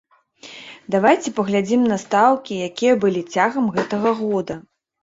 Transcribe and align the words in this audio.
Давайце 0.95 1.33
паглядзім 1.39 1.81
на 1.91 2.01
стаўкі, 2.05 2.61
якія 2.71 2.93
былі 3.05 3.21
цягам 3.33 3.65
гэтага 3.79 4.21
года. 4.25 4.63